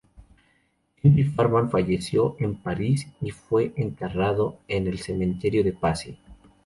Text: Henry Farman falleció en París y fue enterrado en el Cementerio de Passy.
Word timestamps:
Henry 1.03 1.25
Farman 1.25 1.69
falleció 1.69 2.35
en 2.39 2.55
París 2.55 3.05
y 3.21 3.29
fue 3.29 3.71
enterrado 3.75 4.57
en 4.67 4.87
el 4.87 4.97
Cementerio 4.97 5.63
de 5.63 5.73
Passy. 5.73 6.17